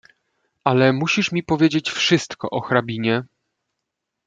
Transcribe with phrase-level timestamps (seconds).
[0.63, 3.23] "Ale musisz mi powiedzieć wszystko o hrabinie."